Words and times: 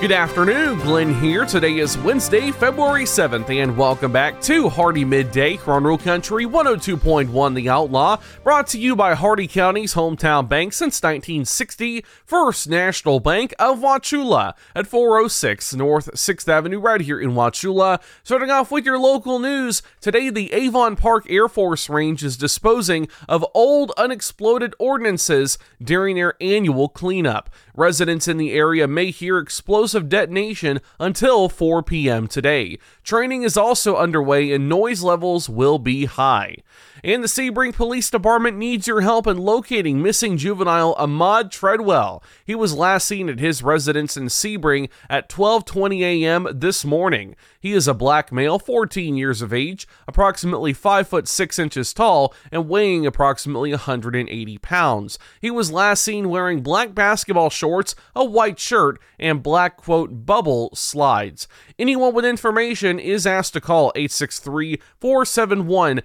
Good 0.00 0.12
afternoon, 0.12 0.78
Glenn 0.78 1.12
here. 1.20 1.44
Today 1.44 1.76
is 1.76 1.98
Wednesday, 1.98 2.52
February 2.52 3.04
7th, 3.04 3.50
and 3.50 3.76
welcome 3.76 4.10
back 4.10 4.40
to 4.40 4.70
Hardee 4.70 5.04
Midday, 5.04 5.58
Crown 5.58 5.84
Rule 5.84 5.98
Country 5.98 6.46
102.1 6.46 7.54
The 7.54 7.68
Outlaw, 7.68 8.16
brought 8.42 8.66
to 8.68 8.78
you 8.78 8.96
by 8.96 9.14
Hardee 9.14 9.46
County's 9.46 9.92
hometown 9.92 10.48
bank 10.48 10.72
since 10.72 11.02
1960, 11.02 12.02
First 12.24 12.66
National 12.66 13.20
Bank 13.20 13.52
of 13.58 13.80
Wauchula 13.80 14.54
at 14.74 14.86
406 14.86 15.74
North 15.74 16.10
6th 16.12 16.48
Avenue, 16.48 16.80
right 16.80 17.02
here 17.02 17.20
in 17.20 17.32
Wauchula. 17.32 18.00
Starting 18.24 18.50
off 18.50 18.70
with 18.70 18.86
your 18.86 18.98
local 18.98 19.38
news, 19.38 19.82
today 20.00 20.30
the 20.30 20.50
Avon 20.54 20.96
Park 20.96 21.26
Air 21.28 21.46
Force 21.46 21.90
Range 21.90 22.24
is 22.24 22.38
disposing 22.38 23.06
of 23.28 23.44
old 23.52 23.92
unexploded 23.98 24.74
ordnances 24.78 25.58
during 25.78 26.16
their 26.16 26.36
annual 26.40 26.88
cleanup. 26.88 27.50
Residents 27.80 28.28
in 28.28 28.36
the 28.36 28.52
area 28.52 28.86
may 28.86 29.10
hear 29.10 29.38
explosive 29.38 30.10
detonation 30.10 30.80
until 30.98 31.48
4 31.48 31.82
p.m. 31.82 32.26
today. 32.26 32.78
Training 33.02 33.42
is 33.42 33.56
also 33.56 33.96
underway 33.96 34.52
and 34.52 34.68
noise 34.68 35.02
levels 35.02 35.48
will 35.48 35.78
be 35.78 36.04
high. 36.04 36.56
And 37.02 37.24
the 37.24 37.28
Sebring 37.28 37.74
Police 37.74 38.10
Department 38.10 38.58
needs 38.58 38.86
your 38.86 39.00
help 39.00 39.26
in 39.26 39.38
locating 39.38 40.02
missing 40.02 40.36
juvenile 40.36 40.94
Ahmad 40.98 41.50
Treadwell. 41.50 42.22
He 42.44 42.54
was 42.54 42.74
last 42.74 43.06
seen 43.06 43.28
at 43.28 43.40
his 43.40 43.62
residence 43.62 44.16
in 44.16 44.26
Sebring 44.26 44.90
at 45.08 45.28
12:20 45.28 46.02
a.m. 46.02 46.46
this 46.52 46.84
morning. 46.84 47.36
He 47.58 47.72
is 47.72 47.88
a 47.88 47.94
black 47.94 48.32
male, 48.32 48.58
14 48.58 49.16
years 49.16 49.40
of 49.42 49.52
age, 49.52 49.88
approximately 50.06 50.72
5 50.72 51.08
foot 51.08 51.28
6 51.28 51.58
inches 51.58 51.94
tall, 51.94 52.34
and 52.52 52.68
weighing 52.68 53.06
approximately 53.06 53.70
180 53.70 54.58
pounds. 54.58 55.18
He 55.40 55.50
was 55.50 55.72
last 55.72 56.02
seen 56.02 56.28
wearing 56.28 56.62
black 56.62 56.94
basketball 56.94 57.50
shorts, 57.50 57.94
a 58.14 58.24
white 58.24 58.58
shirt, 58.58 59.00
and 59.18 59.42
black 59.42 59.76
quote 59.76 60.26
bubble 60.26 60.70
slides. 60.74 61.48
Anyone 61.78 62.14
with 62.14 62.24
information 62.24 62.98
is 62.98 63.26
asked 63.26 63.54
to 63.54 63.60
call 63.60 63.92
863 63.94 64.80
471 64.98 66.02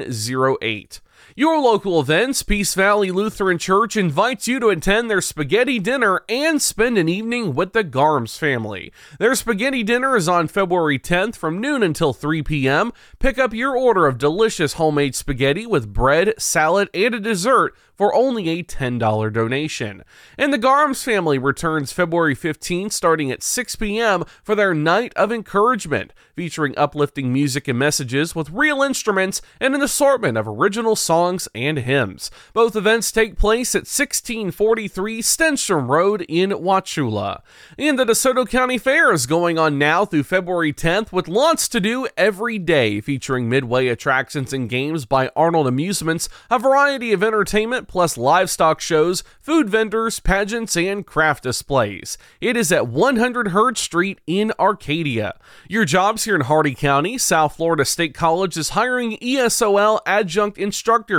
5108. 0.00 1.00
Your 1.38 1.60
local 1.60 2.00
events, 2.00 2.42
Peace 2.42 2.74
Valley 2.74 3.12
Lutheran 3.12 3.58
Church 3.58 3.96
invites 3.96 4.48
you 4.48 4.58
to 4.58 4.70
attend 4.70 5.08
their 5.08 5.20
spaghetti 5.20 5.78
dinner 5.78 6.22
and 6.28 6.60
spend 6.60 6.98
an 6.98 7.08
evening 7.08 7.54
with 7.54 7.74
the 7.74 7.84
Garms 7.84 8.36
family. 8.36 8.92
Their 9.20 9.36
spaghetti 9.36 9.84
dinner 9.84 10.16
is 10.16 10.28
on 10.28 10.48
February 10.48 10.98
10th 10.98 11.36
from 11.36 11.60
noon 11.60 11.84
until 11.84 12.12
3 12.12 12.42
p.m. 12.42 12.92
Pick 13.20 13.38
up 13.38 13.54
your 13.54 13.78
order 13.78 14.08
of 14.08 14.18
delicious 14.18 14.72
homemade 14.72 15.14
spaghetti 15.14 15.64
with 15.64 15.92
bread, 15.92 16.34
salad, 16.38 16.90
and 16.92 17.14
a 17.14 17.20
dessert 17.20 17.72
for 17.94 18.14
only 18.14 18.48
a 18.48 18.62
$10 18.62 19.32
donation. 19.32 20.04
And 20.36 20.52
the 20.52 20.58
Garms 20.58 21.02
family 21.02 21.36
returns 21.36 21.92
February 21.92 22.34
15th 22.34 22.92
starting 22.92 23.30
at 23.30 23.42
6 23.42 23.76
p.m. 23.76 24.24
for 24.42 24.54
their 24.54 24.72
Night 24.72 25.12
of 25.14 25.32
Encouragement, 25.32 26.12
featuring 26.34 26.78
uplifting 26.78 27.32
music 27.32 27.66
and 27.66 27.78
messages 27.78 28.36
with 28.36 28.50
real 28.50 28.82
instruments 28.82 29.42
and 29.60 29.74
an 29.74 29.82
assortment 29.82 30.38
of 30.38 30.46
original 30.46 30.94
songs 30.94 31.27
and 31.54 31.78
hymns. 31.78 32.30
Both 32.52 32.74
events 32.74 33.12
take 33.12 33.36
place 33.36 33.74
at 33.74 33.80
1643 33.80 35.20
Stenstrom 35.20 35.88
Road 35.88 36.24
in 36.28 36.50
Wauchula. 36.50 37.42
And 37.78 37.98
the 37.98 38.06
DeSoto 38.06 38.48
County 38.48 38.78
Fair 38.78 39.12
is 39.12 39.26
going 39.26 39.58
on 39.58 39.78
now 39.78 40.04
through 40.04 40.22
February 40.22 40.72
10th 40.72 41.12
with 41.12 41.28
lots 41.28 41.68
to 41.68 41.80
do 41.80 42.08
every 42.16 42.58
day, 42.58 43.00
featuring 43.00 43.48
midway 43.48 43.88
attractions 43.88 44.52
and 44.52 44.68
games 44.70 45.04
by 45.04 45.30
Arnold 45.36 45.66
Amusements, 45.66 46.28
a 46.50 46.58
variety 46.58 47.12
of 47.12 47.22
entertainment 47.22 47.88
plus 47.88 48.16
livestock 48.16 48.80
shows, 48.80 49.22
food 49.40 49.68
vendors, 49.68 50.20
pageants, 50.20 50.76
and 50.76 51.04
craft 51.04 51.42
displays. 51.42 52.16
It 52.40 52.56
is 52.56 52.72
at 52.72 52.88
100 52.88 53.48
Hurd 53.48 53.76
Street 53.76 54.20
in 54.26 54.52
Arcadia. 54.58 55.38
Your 55.68 55.84
jobs 55.84 56.24
here 56.24 56.34
in 56.34 56.42
Hardee 56.42 56.74
County, 56.74 57.18
South 57.18 57.56
Florida 57.56 57.84
State 57.84 58.14
College 58.14 58.56
is 58.56 58.70
hiring 58.70 59.18
ESOL 59.18 60.00
adjunct 60.06 60.56
instructors, 60.58 61.17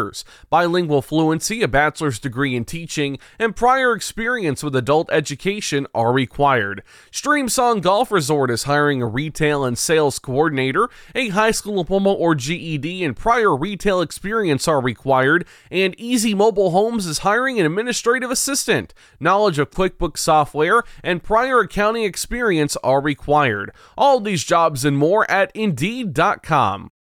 bilingual 0.49 1.01
fluency, 1.01 1.61
a 1.61 1.67
bachelor's 1.67 2.19
degree 2.19 2.55
in 2.55 2.65
teaching, 2.65 3.17
and 3.37 3.55
prior 3.55 3.93
experience 3.93 4.63
with 4.63 4.75
adult 4.75 5.09
education 5.11 5.85
are 5.93 6.11
required. 6.11 6.83
Streamsong 7.11 7.81
Golf 7.81 8.11
Resort 8.11 8.49
is 8.51 8.63
hiring 8.63 9.01
a 9.01 9.07
retail 9.07 9.65
and 9.65 9.77
sales 9.77 10.19
coordinator, 10.19 10.89
a 11.13 11.29
high 11.29 11.51
school 11.51 11.83
diploma 11.83 12.11
or 12.13 12.35
GED, 12.35 13.03
and 13.03 13.15
prior 13.15 13.55
retail 13.55 14.01
experience 14.01 14.67
are 14.67 14.81
required, 14.81 15.45
and 15.69 15.95
Easy 15.99 16.33
Mobile 16.33 16.71
Homes 16.71 17.05
is 17.05 17.19
hiring 17.19 17.59
an 17.59 17.65
administrative 17.65 18.31
assistant. 18.31 18.93
Knowledge 19.19 19.59
of 19.59 19.71
QuickBooks 19.71 20.19
software 20.19 20.83
and 21.03 21.23
prior 21.23 21.59
accounting 21.59 22.03
experience 22.03 22.77
are 22.83 23.01
required. 23.01 23.71
All 23.97 24.19
these 24.19 24.43
jobs 24.43 24.85
and 24.85 24.97
more 24.97 25.29
at 25.29 25.51
Indeed.com. 25.55 26.91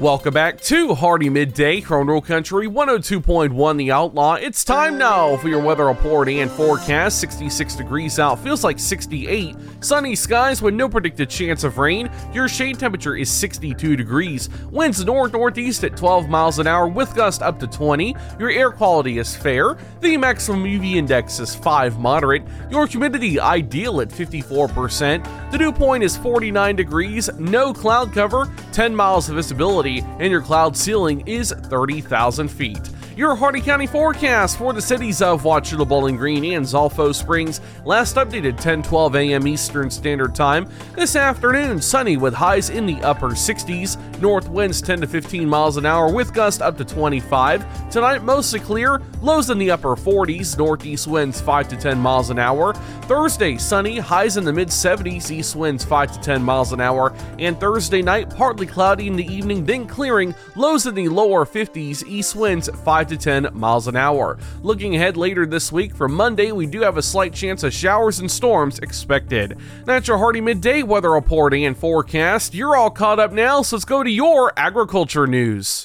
Welcome 0.00 0.32
back 0.32 0.58
to 0.62 0.94
Hardee 0.94 1.28
Midday, 1.28 1.82
Crown 1.82 2.06
Country 2.22 2.66
102.1 2.66 3.76
The 3.76 3.92
Outlaw. 3.92 4.36
It's 4.36 4.64
time 4.64 4.96
now 4.96 5.36
for 5.36 5.50
your 5.50 5.60
weather 5.62 5.84
report 5.84 6.26
and 6.30 6.50
forecast. 6.50 7.20
66 7.20 7.76
degrees 7.76 8.18
out, 8.18 8.38
feels 8.38 8.64
like 8.64 8.78
68. 8.78 9.54
Sunny 9.80 10.14
skies 10.14 10.62
with 10.62 10.72
no 10.72 10.88
predicted 10.88 11.28
chance 11.28 11.64
of 11.64 11.76
rain. 11.76 12.08
Your 12.32 12.48
shade 12.48 12.78
temperature 12.78 13.14
is 13.14 13.30
62 13.30 13.94
degrees. 13.94 14.48
Winds 14.70 15.04
north 15.04 15.34
northeast 15.34 15.84
at 15.84 15.98
12 15.98 16.30
miles 16.30 16.58
an 16.58 16.66
hour 16.66 16.88
with 16.88 17.14
gust 17.14 17.42
up 17.42 17.60
to 17.60 17.66
20. 17.66 18.16
Your 18.38 18.48
air 18.48 18.70
quality 18.70 19.18
is 19.18 19.36
fair. 19.36 19.76
The 20.00 20.16
maximum 20.16 20.64
UV 20.64 20.94
index 20.94 21.40
is 21.40 21.54
5 21.54 21.98
moderate. 21.98 22.42
Your 22.70 22.86
humidity 22.86 23.38
ideal 23.38 24.00
at 24.00 24.08
54%. 24.08 25.50
The 25.50 25.58
dew 25.58 25.72
point 25.72 26.04
is 26.04 26.16
49 26.16 26.74
degrees, 26.76 27.28
no 27.38 27.74
cloud 27.74 28.14
cover, 28.14 28.50
10 28.72 28.96
miles 28.96 29.28
of 29.28 29.34
visibility 29.34 29.89
and 29.98 30.30
your 30.30 30.42
cloud 30.42 30.76
ceiling 30.76 31.26
is 31.26 31.52
30,000 31.52 32.48
feet. 32.48 32.90
Your 33.16 33.34
Hardee 33.34 33.60
County 33.60 33.86
forecast 33.86 34.56
for 34.56 34.72
the 34.72 34.80
cities 34.80 35.20
of 35.20 35.42
Wauchula, 35.42 35.86
Bowling 35.86 36.16
Green, 36.16 36.54
and 36.54 36.64
Zolfo 36.64 37.14
Springs, 37.14 37.60
last 37.84 38.16
updated 38.16 38.58
10:12 38.62 39.14
a.m. 39.14 39.46
Eastern 39.46 39.90
Standard 39.90 40.34
Time. 40.34 40.66
This 40.94 41.16
afternoon, 41.16 41.82
sunny 41.82 42.16
with 42.16 42.32
highs 42.32 42.70
in 42.70 42.86
the 42.86 42.98
upper 43.02 43.30
60s, 43.30 43.98
north 44.22 44.48
winds 44.48 44.80
10 44.80 45.02
to 45.02 45.06
15 45.06 45.46
miles 45.46 45.76
an 45.76 45.84
hour 45.84 46.10
with 46.10 46.32
gusts 46.32 46.62
up 46.62 46.78
to 46.78 46.84
25. 46.84 47.90
Tonight, 47.90 48.22
mostly 48.22 48.60
clear, 48.60 49.02
lows 49.22 49.50
in 49.50 49.58
the 49.58 49.70
upper 49.70 49.96
40s, 49.96 50.56
northeast 50.56 51.06
winds 51.06 51.40
5 51.40 51.68
to 51.68 51.76
10 51.76 51.98
miles 51.98 52.30
an 52.30 52.38
hour. 52.38 52.74
Thursday, 53.02 53.56
sunny, 53.56 53.98
highs 53.98 54.36
in 54.36 54.44
the 54.44 54.52
mid 54.52 54.68
70s, 54.68 55.30
east 55.30 55.56
winds 55.56 55.84
5 55.84 56.12
to 56.12 56.20
10 56.20 56.42
miles 56.42 56.72
an 56.72 56.80
hour, 56.80 57.12
and 57.38 57.58
Thursday 57.58 58.02
night, 58.02 58.30
partly 58.30 58.66
cloudy 58.66 59.06
in 59.06 59.16
the 59.16 59.26
evening, 59.26 59.64
then 59.64 59.86
clearing, 59.86 60.34
lows 60.56 60.86
in 60.86 60.94
the 60.94 61.08
lower 61.08 61.44
50s, 61.44 62.06
east 62.06 62.36
winds 62.36 62.68
5 62.68 63.06
to 63.08 63.16
10 63.16 63.48
miles 63.52 63.88
an 63.88 63.96
hour. 63.96 64.38
Looking 64.62 64.96
ahead 64.96 65.16
later 65.16 65.46
this 65.46 65.72
week, 65.72 65.94
for 65.94 66.08
Monday, 66.08 66.52
we 66.52 66.66
do 66.66 66.80
have 66.80 66.96
a 66.96 67.02
slight 67.02 67.32
chance 67.32 67.62
of 67.62 67.72
showers 67.72 68.20
and 68.20 68.30
storms 68.30 68.78
expected. 68.78 69.56
That's 69.84 70.08
your 70.08 70.18
Hardee 70.18 70.40
midday 70.40 70.82
weather 70.82 71.10
report 71.10 71.54
and 71.54 71.76
forecast. 71.76 72.54
You're 72.54 72.76
all 72.76 72.90
caught 72.90 73.18
up 73.18 73.32
now, 73.32 73.62
so 73.62 73.76
let's 73.76 73.84
go 73.84 74.02
to 74.02 74.10
your 74.10 74.52
agriculture 74.56 75.26
news. 75.26 75.84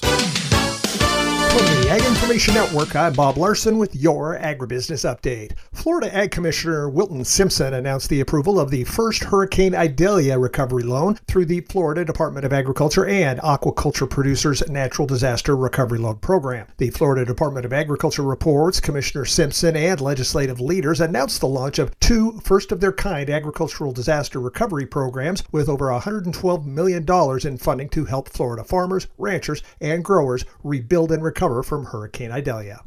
Ag 1.96 2.04
Information 2.04 2.52
Network, 2.52 2.94
I'm 2.94 3.14
Bob 3.14 3.38
Larson 3.38 3.78
with 3.78 3.96
your 3.96 4.38
agribusiness 4.38 5.10
update. 5.10 5.52
Florida 5.72 6.14
Ag 6.14 6.30
Commissioner 6.30 6.90
Wilton 6.90 7.24
Simpson 7.24 7.72
announced 7.72 8.10
the 8.10 8.20
approval 8.20 8.60
of 8.60 8.70
the 8.70 8.84
first 8.84 9.24
Hurricane 9.24 9.74
Idalia 9.74 10.38
recovery 10.38 10.82
loan 10.82 11.14
through 11.26 11.46
the 11.46 11.62
Florida 11.62 12.04
Department 12.04 12.44
of 12.44 12.52
Agriculture 12.52 13.06
and 13.06 13.40
Aquaculture 13.40 14.10
Producers 14.10 14.68
Natural 14.68 15.06
Disaster 15.06 15.56
Recovery 15.56 15.98
Loan 15.98 16.16
Program. 16.16 16.66
The 16.76 16.90
Florida 16.90 17.24
Department 17.24 17.64
of 17.64 17.72
Agriculture 17.72 18.24
reports 18.24 18.78
Commissioner 18.78 19.24
Simpson 19.24 19.74
and 19.74 19.98
legislative 19.98 20.60
leaders 20.60 21.00
announced 21.00 21.40
the 21.40 21.48
launch 21.48 21.78
of 21.78 21.98
two 21.98 22.38
first 22.44 22.72
of 22.72 22.80
their 22.80 22.92
kind 22.92 23.30
agricultural 23.30 23.92
disaster 23.92 24.38
recovery 24.38 24.84
programs 24.84 25.44
with 25.50 25.70
over 25.70 25.86
$112 25.86 26.66
million 26.66 27.06
in 27.46 27.56
funding 27.56 27.88
to 27.88 28.04
help 28.04 28.28
Florida 28.28 28.64
farmers, 28.64 29.06
ranchers, 29.16 29.62
and 29.80 30.04
growers 30.04 30.44
rebuild 30.62 31.10
and 31.10 31.24
recover 31.24 31.62
from 31.62 31.85
Hurricane 31.86 32.32
Idalia. 32.32 32.82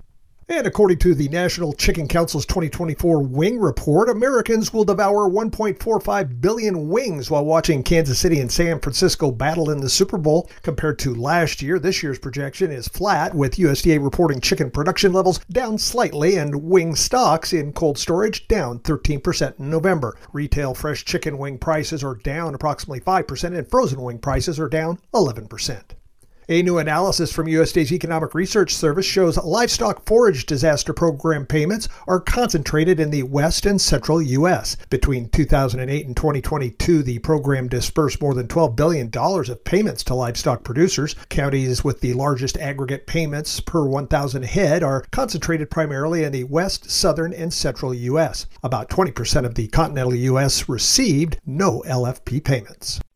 And 0.51 0.65
according 0.65 0.97
to 0.99 1.13
the 1.13 1.29
National 1.29 1.73
Chicken 1.73 2.07
Council's 2.07 2.47
2024 2.47 3.21
Wing 3.21 3.59
Report, 3.59 4.09
Americans 4.09 4.73
will 4.73 4.83
devour 4.83 5.29
1.45 5.29 6.41
billion 6.41 6.89
wings 6.89 7.29
while 7.29 7.45
watching 7.45 7.83
Kansas 7.83 8.17
City 8.17 8.39
and 8.39 8.51
San 8.51 8.79
Francisco 8.79 9.29
battle 9.29 9.69
in 9.69 9.79
the 9.79 9.89
Super 9.91 10.17
Bowl. 10.17 10.49
Compared 10.63 10.97
to 10.99 11.13
last 11.13 11.61
year, 11.61 11.77
this 11.77 12.01
year's 12.01 12.17
projection 12.17 12.71
is 12.71 12.87
flat, 12.87 13.35
with 13.35 13.57
USDA 13.57 14.03
reporting 14.03 14.41
chicken 14.41 14.71
production 14.71 15.13
levels 15.13 15.37
down 15.51 15.77
slightly 15.77 16.37
and 16.37 16.63
wing 16.63 16.95
stocks 16.95 17.53
in 17.53 17.71
cold 17.71 17.99
storage 17.99 18.47
down 18.47 18.79
13% 18.79 19.59
in 19.59 19.69
November. 19.69 20.17
Retail 20.33 20.73
fresh 20.73 21.05
chicken 21.05 21.37
wing 21.37 21.59
prices 21.59 22.03
are 22.03 22.15
down 22.15 22.55
approximately 22.55 23.01
5%, 23.01 23.55
and 23.55 23.69
frozen 23.69 24.01
wing 24.01 24.17
prices 24.17 24.59
are 24.59 24.67
down 24.67 24.97
11%. 25.13 25.91
A 26.51 26.63
new 26.63 26.79
analysis 26.79 27.31
from 27.31 27.45
USDA's 27.45 27.93
Economic 27.93 28.33
Research 28.33 28.73
Service 28.73 29.05
shows 29.05 29.37
livestock 29.37 30.03
forage 30.07 30.47
disaster 30.47 30.93
program 30.93 31.45
payments 31.45 31.87
are 32.07 32.19
concentrated 32.19 32.99
in 32.99 33.11
the 33.11 33.21
west 33.21 33.67
and 33.67 33.79
central 33.79 34.19
U.S. 34.19 34.75
Between 34.89 35.29
2008 35.29 36.07
and 36.07 36.17
2022, 36.17 37.03
the 37.03 37.19
program 37.19 37.67
dispersed 37.67 38.19
more 38.19 38.33
than 38.33 38.47
$12 38.47 38.75
billion 38.75 39.11
of 39.15 39.63
payments 39.63 40.03
to 40.05 40.15
livestock 40.15 40.63
producers. 40.63 41.15
Counties 41.29 41.83
with 41.83 42.01
the 42.01 42.13
largest 42.13 42.57
aggregate 42.57 43.05
payments 43.05 43.59
per 43.59 43.85
1,000 43.85 44.41
head 44.41 44.81
are 44.81 45.05
concentrated 45.11 45.69
primarily 45.69 46.23
in 46.23 46.31
the 46.31 46.45
west, 46.45 46.89
southern, 46.89 47.31
and 47.31 47.53
central 47.53 47.93
U.S. 47.93 48.47
About 48.63 48.89
20% 48.89 49.45
of 49.45 49.53
the 49.53 49.67
continental 49.67 50.15
U.S. 50.15 50.67
received 50.67 51.39
no 51.45 51.83
LFP 51.85 52.43
payments. 52.43 52.99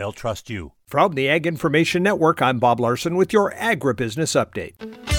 they'll 0.00 0.12
trust 0.12 0.48
you. 0.48 0.72
From 0.86 1.12
the 1.12 1.28
Ag 1.28 1.46
Information 1.46 2.02
Network, 2.02 2.40
I'm 2.42 2.58
Bob 2.58 2.80
Larson 2.80 3.16
with 3.16 3.32
your 3.32 3.52
agribusiness 3.52 4.34
update. 4.34 4.74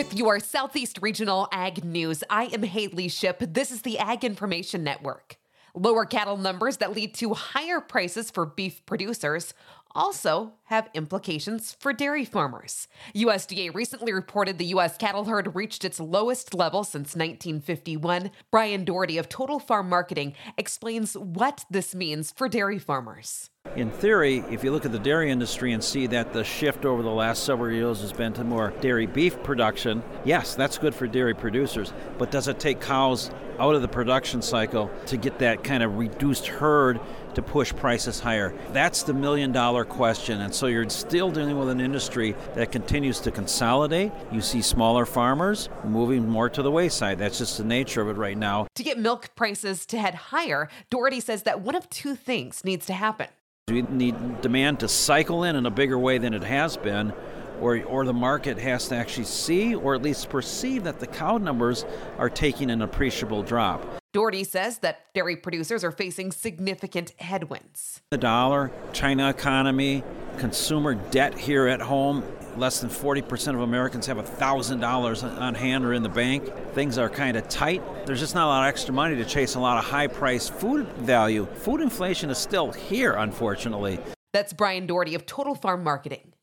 With 0.00 0.14
your 0.14 0.40
Southeast 0.40 1.00
Regional 1.02 1.46
Ag 1.52 1.84
News, 1.84 2.24
I 2.30 2.44
am 2.44 2.62
Haley 2.62 3.08
Ship. 3.08 3.36
This 3.38 3.70
is 3.70 3.82
the 3.82 3.98
Ag 3.98 4.24
Information 4.24 4.82
Network. 4.82 5.36
Lower 5.74 6.06
cattle 6.06 6.38
numbers 6.38 6.78
that 6.78 6.94
lead 6.94 7.12
to 7.16 7.34
higher 7.34 7.82
prices 7.82 8.30
for 8.30 8.46
beef 8.46 8.80
producers. 8.86 9.52
Also 9.94 10.52
have 10.64 10.88
implications 10.94 11.76
for 11.78 11.92
dairy 11.92 12.24
farmers. 12.24 12.86
USDA 13.14 13.74
recently 13.74 14.12
reported 14.12 14.58
the 14.58 14.66
U.S. 14.66 14.96
cattle 14.96 15.24
herd 15.24 15.54
reached 15.54 15.84
its 15.84 15.98
lowest 15.98 16.54
level 16.54 16.84
since 16.84 17.16
1951. 17.16 18.30
Brian 18.50 18.84
Doherty 18.84 19.18
of 19.18 19.28
Total 19.28 19.58
Farm 19.58 19.88
Marketing 19.88 20.34
explains 20.56 21.14
what 21.14 21.64
this 21.70 21.94
means 21.94 22.30
for 22.30 22.48
dairy 22.48 22.78
farmers. 22.78 23.50
In 23.76 23.90
theory, 23.90 24.42
if 24.50 24.64
you 24.64 24.72
look 24.72 24.86
at 24.86 24.92
the 24.92 24.98
dairy 24.98 25.30
industry 25.30 25.72
and 25.74 25.84
see 25.84 26.06
that 26.06 26.32
the 26.32 26.42
shift 26.42 26.86
over 26.86 27.02
the 27.02 27.10
last 27.10 27.44
several 27.44 27.70
years 27.70 28.00
has 28.00 28.10
been 28.10 28.32
to 28.32 28.42
more 28.42 28.72
dairy 28.80 29.06
beef 29.06 29.40
production, 29.42 30.02
yes, 30.24 30.54
that's 30.54 30.78
good 30.78 30.94
for 30.94 31.06
dairy 31.06 31.34
producers. 31.34 31.92
But 32.16 32.30
does 32.30 32.48
it 32.48 32.58
take 32.58 32.80
cows 32.80 33.30
out 33.58 33.74
of 33.74 33.82
the 33.82 33.88
production 33.88 34.40
cycle 34.40 34.90
to 35.06 35.18
get 35.18 35.38
that 35.40 35.62
kind 35.62 35.82
of 35.82 35.98
reduced 35.98 36.46
herd 36.46 37.00
to 37.34 37.42
push 37.42 37.74
prices 37.74 38.18
higher? 38.18 38.54
That's 38.72 39.02
the 39.02 39.12
million 39.12 39.52
dollar 39.52 39.79
question. 39.84 40.40
And 40.40 40.54
so 40.54 40.66
you're 40.66 40.88
still 40.88 41.30
dealing 41.30 41.58
with 41.58 41.68
an 41.68 41.80
industry 41.80 42.34
that 42.54 42.72
continues 42.72 43.20
to 43.20 43.30
consolidate. 43.30 44.12
You 44.30 44.40
see 44.40 44.62
smaller 44.62 45.06
farmers 45.06 45.68
moving 45.84 46.28
more 46.28 46.48
to 46.50 46.62
the 46.62 46.70
wayside. 46.70 47.18
That's 47.18 47.38
just 47.38 47.58
the 47.58 47.64
nature 47.64 48.00
of 48.00 48.08
it 48.08 48.16
right 48.16 48.36
now. 48.36 48.66
To 48.74 48.82
get 48.82 48.98
milk 48.98 49.34
prices 49.34 49.86
to 49.86 49.98
head 49.98 50.14
higher, 50.14 50.68
Doherty 50.90 51.20
says 51.20 51.44
that 51.44 51.60
one 51.60 51.74
of 51.74 51.88
two 51.90 52.14
things 52.14 52.64
needs 52.64 52.86
to 52.86 52.94
happen. 52.94 53.28
We 53.68 53.82
need 53.82 54.40
demand 54.40 54.80
to 54.80 54.88
cycle 54.88 55.44
in 55.44 55.54
in 55.54 55.64
a 55.64 55.70
bigger 55.70 55.96
way 55.96 56.18
than 56.18 56.34
it 56.34 56.42
has 56.42 56.76
been, 56.76 57.12
or, 57.60 57.82
or 57.84 58.04
the 58.04 58.12
market 58.12 58.58
has 58.58 58.88
to 58.88 58.96
actually 58.96 59.24
see 59.24 59.74
or 59.74 59.94
at 59.94 60.02
least 60.02 60.28
perceive 60.28 60.84
that 60.84 60.98
the 60.98 61.06
cow 61.06 61.38
numbers 61.38 61.84
are 62.18 62.30
taking 62.30 62.70
an 62.70 62.82
appreciable 62.82 63.42
drop. 63.42 63.84
Doherty 64.12 64.42
says 64.42 64.78
that 64.78 65.14
dairy 65.14 65.36
producers 65.36 65.84
are 65.84 65.92
facing 65.92 66.32
significant 66.32 67.10
headwinds. 67.20 68.00
The 68.10 68.18
dollar, 68.18 68.72
China 68.92 69.30
economy, 69.30 70.02
consumer 70.38 70.94
debt 70.94 71.38
here 71.38 71.68
at 71.68 71.80
home. 71.80 72.24
Less 72.56 72.80
than 72.80 72.90
40% 72.90 73.54
of 73.54 73.60
Americans 73.60 74.06
have 74.06 74.16
$1,000 74.16 75.40
on 75.40 75.54
hand 75.54 75.84
or 75.84 75.92
in 75.92 76.02
the 76.02 76.08
bank. 76.08 76.50
Things 76.74 76.98
are 76.98 77.08
kind 77.08 77.36
of 77.36 77.48
tight. 77.48 77.82
There's 78.04 78.18
just 78.18 78.34
not 78.34 78.46
a 78.46 78.48
lot 78.48 78.64
of 78.64 78.68
extra 78.68 78.92
money 78.92 79.14
to 79.14 79.24
chase 79.24 79.54
a 79.54 79.60
lot 79.60 79.78
of 79.78 79.84
high 79.84 80.08
priced 80.08 80.54
food 80.54 80.88
value. 80.94 81.46
Food 81.46 81.80
inflation 81.80 82.30
is 82.30 82.38
still 82.38 82.72
here, 82.72 83.12
unfortunately. 83.12 84.00
That's 84.32 84.52
Brian 84.52 84.86
Doherty 84.86 85.14
of 85.14 85.24
Total 85.26 85.54
Farm 85.54 85.84
Marketing. 85.84 86.29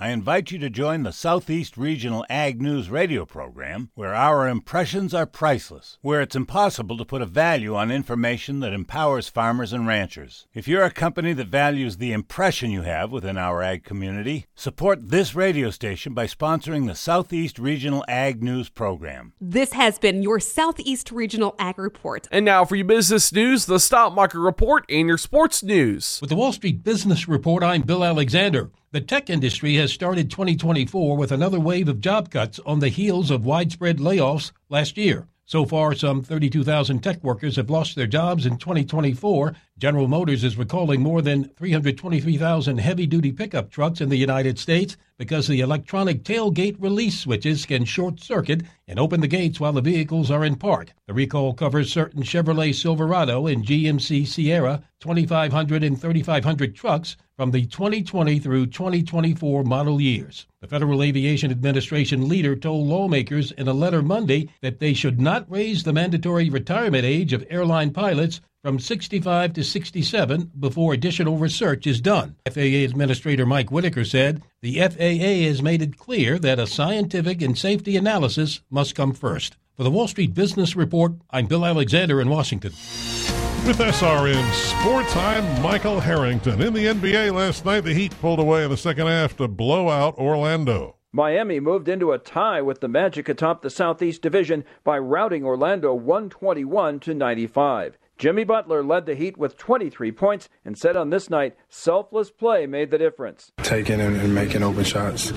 I 0.00 0.10
invite 0.10 0.52
you 0.52 0.60
to 0.60 0.70
join 0.70 1.02
the 1.02 1.12
Southeast 1.12 1.76
Regional 1.76 2.24
Ag 2.30 2.62
News 2.62 2.88
radio 2.88 3.26
program, 3.26 3.90
where 3.96 4.14
our 4.14 4.46
impressions 4.46 5.12
are 5.12 5.26
priceless, 5.26 5.98
where 6.02 6.20
it's 6.20 6.36
impossible 6.36 6.96
to 6.98 7.04
put 7.04 7.20
a 7.20 7.26
value 7.26 7.74
on 7.74 7.90
information 7.90 8.60
that 8.60 8.72
empowers 8.72 9.28
farmers 9.28 9.72
and 9.72 9.88
ranchers. 9.88 10.46
If 10.54 10.68
you're 10.68 10.84
a 10.84 10.92
company 10.92 11.32
that 11.32 11.48
values 11.48 11.96
the 11.96 12.12
impression 12.12 12.70
you 12.70 12.82
have 12.82 13.10
within 13.10 13.36
our 13.36 13.60
ag 13.60 13.82
community, 13.82 14.46
support 14.54 15.10
this 15.10 15.34
radio 15.34 15.68
station 15.70 16.14
by 16.14 16.28
sponsoring 16.28 16.86
the 16.86 16.94
Southeast 16.94 17.58
Regional 17.58 18.04
Ag 18.06 18.40
News 18.40 18.68
program. 18.68 19.32
This 19.40 19.72
has 19.72 19.98
been 19.98 20.22
your 20.22 20.38
Southeast 20.38 21.10
Regional 21.10 21.56
Ag 21.58 21.76
Report. 21.76 22.28
And 22.30 22.44
now 22.44 22.64
for 22.64 22.76
your 22.76 22.86
business 22.86 23.32
news, 23.32 23.66
the 23.66 23.80
stock 23.80 24.14
market 24.14 24.38
report, 24.38 24.84
and 24.88 25.08
your 25.08 25.18
sports 25.18 25.64
news. 25.64 26.20
With 26.20 26.30
the 26.30 26.36
Wall 26.36 26.52
Street 26.52 26.84
Business 26.84 27.26
Report, 27.26 27.64
I'm 27.64 27.82
Bill 27.82 28.04
Alexander. 28.04 28.70
The 28.90 29.02
tech 29.02 29.28
industry 29.28 29.74
has 29.74 29.92
started 29.92 30.30
2024 30.30 31.14
with 31.14 31.30
another 31.30 31.60
wave 31.60 31.90
of 31.90 32.00
job 32.00 32.30
cuts 32.30 32.58
on 32.64 32.78
the 32.78 32.88
heels 32.88 33.30
of 33.30 33.44
widespread 33.44 33.98
layoffs 33.98 34.50
last 34.70 34.96
year. 34.96 35.28
So 35.44 35.66
far, 35.66 35.94
some 35.94 36.22
32,000 36.22 37.00
tech 37.00 37.22
workers 37.22 37.56
have 37.56 37.68
lost 37.68 37.96
their 37.96 38.06
jobs 38.06 38.46
in 38.46 38.56
2024. 38.56 39.54
General 39.78 40.08
Motors 40.08 40.42
is 40.42 40.58
recalling 40.58 41.00
more 41.00 41.22
than 41.22 41.50
323,000 41.50 42.78
heavy 42.78 43.06
duty 43.06 43.30
pickup 43.30 43.70
trucks 43.70 44.00
in 44.00 44.08
the 44.08 44.16
United 44.16 44.58
States 44.58 44.96
because 45.18 45.46
the 45.46 45.60
electronic 45.60 46.24
tailgate 46.24 46.74
release 46.80 47.20
switches 47.20 47.64
can 47.64 47.84
short 47.84 48.18
circuit 48.18 48.64
and 48.88 48.98
open 48.98 49.20
the 49.20 49.28
gates 49.28 49.60
while 49.60 49.72
the 49.72 49.80
vehicles 49.80 50.32
are 50.32 50.44
in 50.44 50.56
park. 50.56 50.92
The 51.06 51.14
recall 51.14 51.54
covers 51.54 51.92
certain 51.92 52.24
Chevrolet 52.24 52.74
Silverado 52.74 53.46
and 53.46 53.64
GMC 53.64 54.26
Sierra 54.26 54.82
2500 54.98 55.84
and 55.84 56.00
3500 56.00 56.74
trucks 56.74 57.16
from 57.36 57.52
the 57.52 57.64
2020 57.64 58.40
through 58.40 58.66
2024 58.66 59.62
model 59.62 60.00
years. 60.00 60.48
The 60.60 60.66
Federal 60.66 61.04
Aviation 61.04 61.52
Administration 61.52 62.28
leader 62.28 62.56
told 62.56 62.88
lawmakers 62.88 63.52
in 63.52 63.68
a 63.68 63.72
letter 63.72 64.02
Monday 64.02 64.48
that 64.60 64.80
they 64.80 64.92
should 64.92 65.20
not 65.20 65.48
raise 65.48 65.84
the 65.84 65.92
mandatory 65.92 66.50
retirement 66.50 67.04
age 67.04 67.32
of 67.32 67.46
airline 67.48 67.92
pilots 67.92 68.40
from 68.62 68.78
65 68.78 69.52
to 69.52 69.62
67 69.62 70.50
before 70.58 70.92
additional 70.92 71.38
research 71.38 71.86
is 71.86 72.00
done. 72.00 72.36
FAA 72.50 72.84
Administrator 72.84 73.46
Mike 73.46 73.70
Whitaker 73.70 74.04
said 74.04 74.42
the 74.62 74.80
FAA 74.80 75.46
has 75.46 75.62
made 75.62 75.80
it 75.80 75.96
clear 75.96 76.38
that 76.40 76.58
a 76.58 76.66
scientific 76.66 77.40
and 77.40 77.56
safety 77.56 77.96
analysis 77.96 78.60
must 78.68 78.96
come 78.96 79.12
first. 79.12 79.56
For 79.76 79.84
the 79.84 79.90
Wall 79.90 80.08
Street 80.08 80.34
Business 80.34 80.74
Report, 80.74 81.12
I'm 81.30 81.46
Bill 81.46 81.64
Alexander 81.64 82.20
in 82.20 82.28
Washington. 82.28 82.72
With 83.64 83.78
SRN 83.78 84.52
Sports, 84.52 85.14
I'm 85.14 85.62
Michael 85.62 86.00
Harrington. 86.00 86.60
In 86.60 86.72
the 86.72 86.86
NBA 86.86 87.32
last 87.32 87.64
night, 87.64 87.82
the 87.82 87.94
Heat 87.94 88.18
pulled 88.20 88.40
away 88.40 88.64
in 88.64 88.70
the 88.70 88.76
second 88.76 89.06
half 89.06 89.36
to 89.36 89.46
blow 89.46 89.88
out 89.88 90.18
Orlando. 90.18 90.96
Miami 91.12 91.60
moved 91.60 91.88
into 91.88 92.12
a 92.12 92.18
tie 92.18 92.60
with 92.60 92.80
the 92.80 92.88
Magic 92.88 93.28
atop 93.28 93.62
the 93.62 93.70
Southeast 93.70 94.20
Division 94.20 94.64
by 94.84 94.98
routing 94.98 95.44
Orlando 95.44 95.94
121 95.94 97.00
to 97.00 97.14
95. 97.14 97.98
Jimmy 98.18 98.42
Butler 98.42 98.82
led 98.82 99.06
the 99.06 99.14
Heat 99.14 99.38
with 99.38 99.56
23 99.56 100.10
points 100.10 100.48
and 100.64 100.76
said 100.76 100.96
on 100.96 101.10
this 101.10 101.30
night, 101.30 101.56
selfless 101.68 102.32
play 102.32 102.66
made 102.66 102.90
the 102.90 102.98
difference. 102.98 103.52
Taking 103.62 104.00
and, 104.00 104.16
and 104.16 104.34
making 104.34 104.64
open 104.64 104.82
shots, 104.82 105.32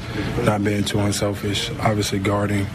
not 0.45 0.63
being 0.63 0.83
too 0.83 0.97
unselfish, 0.97 1.69
obviously 1.79 2.17
guarding 2.17 2.65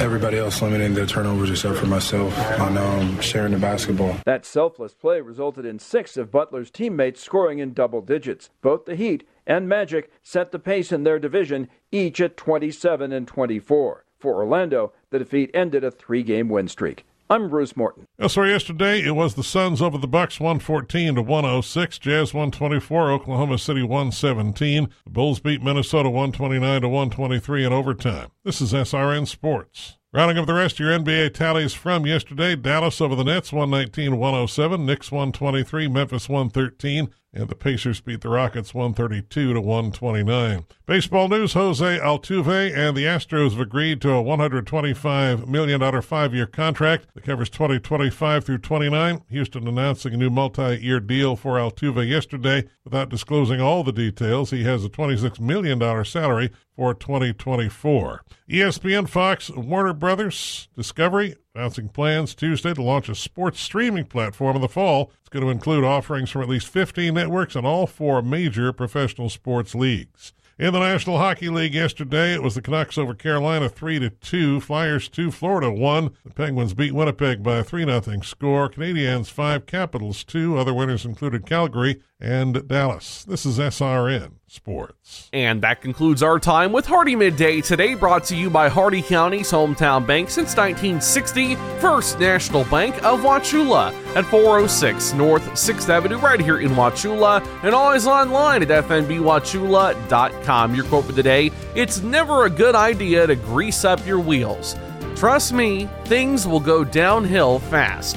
everybody 0.00 0.38
else 0.38 0.62
limiting 0.62 0.94
their 0.94 1.06
turnovers 1.06 1.50
except 1.50 1.76
for 1.78 1.86
myself 1.86 2.38
on 2.60 2.78
um, 2.78 3.20
sharing 3.20 3.50
the 3.50 3.58
basketball. 3.58 4.16
That 4.26 4.46
selfless 4.46 4.94
play 4.94 5.20
resulted 5.20 5.66
in 5.66 5.80
six 5.80 6.16
of 6.16 6.30
Butler's 6.30 6.70
teammates 6.70 7.20
scoring 7.20 7.58
in 7.58 7.74
double 7.74 8.02
digits. 8.02 8.50
Both 8.62 8.84
the 8.84 8.94
Heat 8.94 9.26
and 9.44 9.68
Magic 9.68 10.12
set 10.22 10.52
the 10.52 10.60
pace 10.60 10.92
in 10.92 11.02
their 11.02 11.18
division, 11.18 11.68
each 11.90 12.20
at 12.20 12.36
27 12.36 13.12
and 13.12 13.26
24. 13.26 14.04
For 14.20 14.36
Orlando, 14.36 14.92
the 15.10 15.18
defeat 15.18 15.50
ended 15.52 15.82
a 15.82 15.90
three 15.90 16.22
game 16.22 16.48
win 16.48 16.68
streak. 16.68 17.04
I'm 17.30 17.48
Bruce 17.48 17.76
Morton. 17.76 18.08
Uh, 18.18 18.24
yes, 18.24 18.32
sir. 18.32 18.46
Yesterday 18.46 19.04
it 19.04 19.12
was 19.12 19.36
the 19.36 19.44
Suns 19.44 19.80
over 19.80 19.96
the 19.96 20.08
Bucks, 20.08 20.40
114 20.40 21.14
to 21.14 21.22
106. 21.22 21.98
Jazz 22.00 22.34
124, 22.34 23.12
Oklahoma 23.12 23.56
City 23.56 23.84
117. 23.84 24.88
The 25.04 25.10
Bulls 25.10 25.38
beat 25.38 25.62
Minnesota 25.62 26.10
129 26.10 26.80
to 26.80 26.88
123 26.88 27.64
in 27.64 27.72
overtime. 27.72 28.32
This 28.42 28.60
is 28.60 28.72
SRN 28.72 29.28
Sports. 29.28 29.96
Rounding 30.12 30.38
up 30.38 30.46
the 30.48 30.54
rest 30.54 30.74
of 30.74 30.80
your 30.80 30.98
NBA 30.98 31.32
tallies 31.34 31.72
from 31.72 32.04
yesterday, 32.04 32.56
Dallas 32.56 33.00
over 33.00 33.14
the 33.14 33.22
Nets 33.22 33.52
119 33.52 34.18
107, 34.18 34.84
Knicks 34.84 35.12
123, 35.12 35.86
Memphis 35.86 36.28
113, 36.28 37.10
and 37.32 37.48
the 37.48 37.54
Pacers 37.54 38.00
beat 38.00 38.22
the 38.22 38.28
Rockets 38.28 38.74
132 38.74 39.54
to 39.54 39.60
129. 39.60 40.64
Baseball 40.86 41.28
news: 41.28 41.52
Jose 41.52 41.98
Altuve 42.00 42.76
and 42.76 42.96
the 42.96 43.04
Astros 43.04 43.50
have 43.50 43.60
agreed 43.60 44.00
to 44.00 44.10
a 44.10 44.22
125 44.22 45.48
million 45.48 45.80
dollar 45.80 46.02
five-year 46.02 46.46
contract 46.46 47.06
that 47.14 47.24
covers 47.24 47.48
2025 47.50 48.44
through 48.44 48.58
29. 48.58 49.22
Houston 49.28 49.68
announcing 49.68 50.14
a 50.14 50.16
new 50.16 50.30
multi-year 50.30 50.98
deal 51.00 51.36
for 51.36 51.56
Altuve 51.56 52.08
yesterday 52.08 52.66
without 52.84 53.08
disclosing 53.08 53.60
all 53.60 53.84
the 53.84 53.92
details. 53.92 54.50
He 54.50 54.64
has 54.64 54.84
a 54.84 54.88
26 54.88 55.38
million 55.38 55.78
dollar 55.78 56.04
salary 56.04 56.50
for 56.80 56.94
2024. 56.94 58.24
ESPN, 58.48 59.06
Fox, 59.06 59.50
Warner 59.50 59.92
Brothers, 59.92 60.66
Discovery 60.74 61.36
announcing 61.54 61.90
plans 61.90 62.34
Tuesday 62.34 62.72
to 62.72 62.82
launch 62.82 63.10
a 63.10 63.14
sports 63.14 63.60
streaming 63.60 64.06
platform 64.06 64.56
in 64.56 64.62
the 64.62 64.68
fall. 64.68 65.12
It's 65.20 65.28
going 65.28 65.44
to 65.44 65.50
include 65.50 65.84
offerings 65.84 66.30
from 66.30 66.40
at 66.40 66.48
least 66.48 66.68
15 66.68 67.12
networks 67.12 67.54
and 67.54 67.66
all 67.66 67.86
four 67.86 68.22
major 68.22 68.72
professional 68.72 69.28
sports 69.28 69.74
leagues. 69.74 70.32
In 70.58 70.72
the 70.72 70.78
National 70.78 71.18
Hockey 71.18 71.50
League 71.50 71.74
yesterday, 71.74 72.32
it 72.32 72.42
was 72.42 72.54
the 72.54 72.62
Canucks 72.62 72.96
over 72.96 73.12
Carolina 73.12 73.68
3 73.68 73.98
to 73.98 74.08
2, 74.08 74.60
Flyers 74.60 75.10
2, 75.10 75.30
Florida 75.30 75.70
1. 75.70 76.10
The 76.24 76.30
Penguins 76.30 76.72
beat 76.72 76.94
Winnipeg 76.94 77.42
by 77.42 77.56
a 77.58 77.64
3 77.64 77.84
0 77.84 78.20
score. 78.22 78.70
Canadiens 78.70 79.30
5, 79.30 79.66
Capitals 79.66 80.24
2. 80.24 80.56
Other 80.56 80.72
winners 80.72 81.04
included 81.04 81.44
Calgary 81.44 82.00
and 82.20 82.66
Dallas. 82.68 83.24
This 83.24 83.46
is 83.46 83.58
SRN 83.58 84.32
Sports. 84.46 85.30
And 85.32 85.62
that 85.62 85.80
concludes 85.80 86.22
our 86.22 86.38
time 86.38 86.72
with 86.72 86.86
Hardee 86.86 87.16
Midday 87.16 87.60
today, 87.60 87.94
brought 87.94 88.24
to 88.24 88.36
you 88.36 88.50
by 88.50 88.68
Hardee 88.68 89.02
County's 89.02 89.50
hometown 89.50 90.06
bank 90.06 90.28
since 90.28 90.56
1960, 90.56 91.54
First 91.80 92.20
National 92.20 92.64
Bank 92.64 92.96
of 93.04 93.20
Wauchula 93.20 93.92
at 94.16 94.26
406 94.26 95.12
North 95.14 95.42
6th 95.52 95.88
Avenue, 95.88 96.18
right 96.18 96.40
here 96.40 96.58
in 96.58 96.72
Wauchula, 96.72 97.46
and 97.62 97.74
always 97.74 98.06
online 98.06 98.62
at 98.62 98.68
fnbwauchula.com. 98.68 100.74
Your 100.74 100.84
quote 100.84 101.04
for 101.04 101.12
the 101.12 101.22
day 101.22 101.50
It's 101.74 102.00
never 102.00 102.44
a 102.44 102.50
good 102.50 102.74
idea 102.74 103.26
to 103.26 103.36
grease 103.36 103.84
up 103.84 104.04
your 104.06 104.20
wheels. 104.20 104.76
Trust 105.16 105.52
me, 105.52 105.88
things 106.04 106.46
will 106.46 106.60
go 106.60 106.82
downhill 106.82 107.58
fast. 107.58 108.16